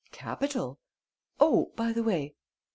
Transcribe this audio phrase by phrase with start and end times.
[0.11, 0.79] "Capital!...
[1.39, 2.33] Oh, by the way...."